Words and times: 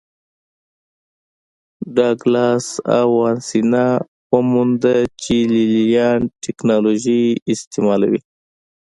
ډاګلاس 1.95 2.65
او 2.97 3.07
وانسینا 3.21 3.85
ومونده 4.31 4.95
چې 5.21 5.35
لې 5.53 5.63
لیان 5.75 6.19
ټکنالوژي 6.43 7.23
استعملوي 7.51 8.19